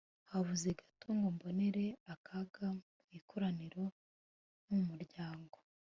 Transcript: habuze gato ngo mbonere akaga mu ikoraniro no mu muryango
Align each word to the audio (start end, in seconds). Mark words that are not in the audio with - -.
habuze 0.31 0.69
gato 0.79 1.07
ngo 1.17 1.27
mbonere 1.35 1.85
akaga 2.13 2.67
mu 2.77 3.05
ikoraniro 3.19 3.83
no 4.65 4.73
mu 4.79 4.83
muryango 4.91 5.57